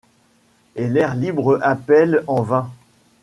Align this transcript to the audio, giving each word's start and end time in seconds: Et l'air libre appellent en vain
Et 0.75 0.87
l'air 0.87 1.13
libre 1.13 1.59
appellent 1.61 2.23
en 2.25 2.41
vain 2.41 2.71